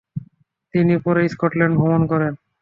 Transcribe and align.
তিনি 0.73 0.93
পরে 1.05 1.21
স্কটল্যান্ড 1.33 1.75
ভ্রমণ 1.79 2.01
করেন। 2.11 2.33